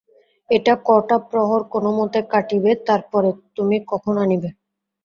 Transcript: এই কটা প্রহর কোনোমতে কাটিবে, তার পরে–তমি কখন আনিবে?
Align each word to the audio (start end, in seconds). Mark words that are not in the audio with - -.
এই 0.49 0.59
কটা 0.87 1.17
প্রহর 1.27 1.61
কোনোমতে 1.73 2.19
কাটিবে, 2.31 2.71
তার 2.87 3.01
পরে–তমি 3.11 3.77
কখন 3.91 4.15
আনিবে? 4.23 4.49